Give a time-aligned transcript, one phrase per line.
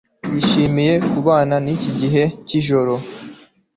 [0.33, 2.93] Yishimiye kubana niki gihe cyijoro